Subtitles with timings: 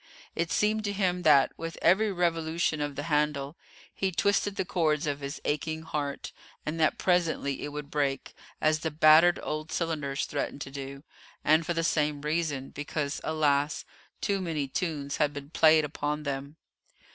[0.35, 3.55] It seemed to him that, with every revolution of the handle,
[3.93, 6.31] he twisted the chords of his aching heart,
[6.65, 11.03] and that presently it would break, as the battered old cylinders threatened to do,
[11.43, 13.85] and for the same reason; because, alas!
[14.21, 16.55] too many tunes had been played upon them.